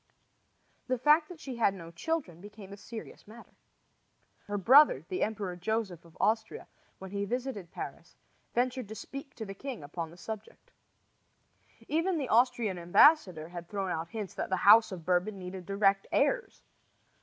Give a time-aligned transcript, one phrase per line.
[0.87, 3.51] The fact that she had no children became a serious matter.
[4.47, 8.15] Her brother, the Emperor Joseph of Austria, when he visited Paris,
[8.55, 10.71] ventured to speak to the king upon the subject.
[11.87, 16.07] Even the Austrian ambassador had thrown out hints that the house of Bourbon needed direct
[16.11, 16.63] heirs.